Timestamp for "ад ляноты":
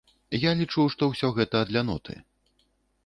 1.67-2.13